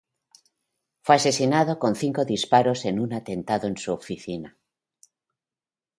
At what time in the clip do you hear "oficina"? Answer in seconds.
3.93-4.57